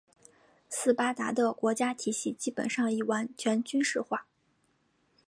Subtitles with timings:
[0.67, 4.25] 斯巴达的国家体系基本上已完全军事化。